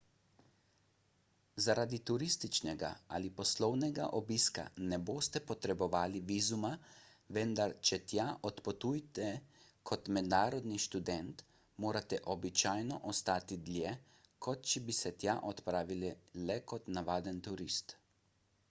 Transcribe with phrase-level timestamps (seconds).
[1.63, 6.71] zaradi turističnega ali poslovnega obiska ne boste potrebovali vizuma
[7.39, 9.29] vendar če tja odpotujete
[9.91, 11.45] kot mednarodni študent
[11.87, 13.95] morate običajno ostati dlje
[14.49, 16.11] kot če bi se tja odpravili
[16.51, 17.99] le kot navaden turist